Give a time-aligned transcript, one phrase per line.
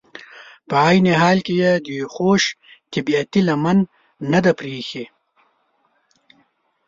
[0.69, 2.43] په عین حال کې یې د خوش
[2.91, 3.77] طبعیتي لمن
[4.31, 5.05] نه ده پرېښي.